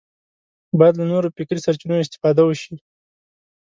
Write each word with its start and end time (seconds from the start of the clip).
باید 0.79 0.95
له 0.99 1.05
نورو 1.11 1.33
فکري 1.35 1.59
سرچینو 1.65 2.03
استفاده 2.03 2.41
وشي 2.45 2.73